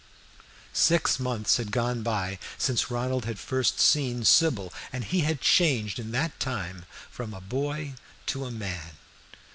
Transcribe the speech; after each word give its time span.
Six 0.73 1.19
months 1.19 1.57
had 1.57 1.69
gone 1.71 2.01
by 2.01 2.39
since 2.57 2.89
Ronald 2.89 3.25
had 3.25 3.37
first 3.37 3.79
seen 3.79 4.25
Sybil, 4.25 4.73
and 4.91 5.03
he 5.03 5.19
had 5.19 5.41
changed 5.41 5.99
in 5.99 6.09
that 6.11 6.39
time 6.39 6.85
from 7.11 7.37
boy 7.47 7.93
to 8.25 8.49
man. 8.49 8.97